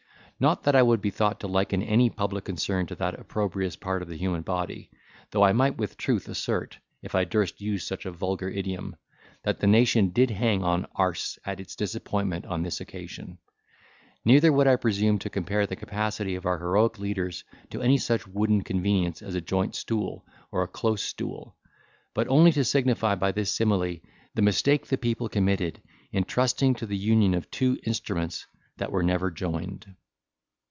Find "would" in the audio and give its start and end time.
0.81-1.01, 14.51-14.65